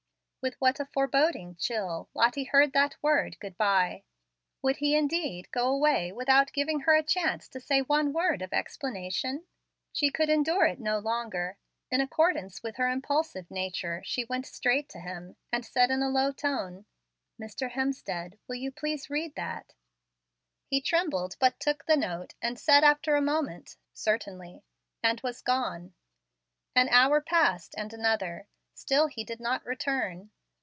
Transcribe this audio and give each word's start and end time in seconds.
With 0.43 0.59
what 0.59 0.79
a 0.79 0.85
foreboding 0.87 1.55
chill 1.57 2.09
Lottie 2.15 2.45
heard 2.45 2.73
that 2.73 2.95
word 3.03 3.37
"good 3.39 3.55
by"! 3.57 4.01
Would 4.63 4.77
he, 4.77 4.95
indeed, 4.95 5.51
go 5.51 5.69
away 5.69 6.11
without 6.11 6.51
giving 6.51 6.79
her 6.79 6.95
a 6.95 7.03
chance 7.03 7.47
to 7.49 7.59
say 7.59 7.81
one 7.83 8.11
word 8.11 8.41
of 8.41 8.51
explanation? 8.51 9.45
She 9.93 10.09
could 10.09 10.31
endure 10.31 10.65
it 10.65 10.79
no 10.79 10.97
longer. 10.97 11.57
In 11.91 12.01
accordance 12.01 12.63
with 12.63 12.77
her 12.77 12.89
impulsive 12.89 13.51
nature, 13.51 14.01
she 14.03 14.25
went 14.25 14.47
straight 14.47 14.89
to 14.89 14.99
him, 14.99 15.35
and 15.51 15.63
said 15.63 15.91
in 15.91 16.01
a 16.01 16.09
low 16.09 16.31
tone, 16.31 16.85
"Mr. 17.39 17.69
Hemstead, 17.69 18.39
will 18.47 18.55
you 18.55 18.71
please 18.71 19.11
read 19.11 19.35
that?" 19.35 19.75
He 20.65 20.81
trembled, 20.81 21.35
but 21.39 21.59
took 21.59 21.85
the 21.85 21.95
note, 21.95 22.33
and 22.41 22.57
said, 22.57 22.83
after 22.83 23.15
a 23.15 23.21
moment, 23.21 23.75
"Certainly," 23.93 24.63
and 25.03 25.21
was 25.21 25.43
gone. 25.43 25.93
An 26.75 26.89
hour 26.89 27.21
passed, 27.21 27.75
and 27.77 27.93
another; 27.93 28.47
still 28.73 29.05
he 29.07 29.23
did 29.23 29.39
not 29.39 29.63
return. 29.63 30.31